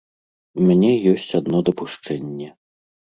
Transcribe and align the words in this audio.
У 0.61 0.69
мяне 0.69 0.87
ёсць 1.11 1.35
адно 1.39 1.57
дапушчэнне. 1.67 2.49